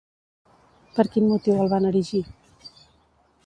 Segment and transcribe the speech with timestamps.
[0.95, 2.25] Per quin motiu el van erigir?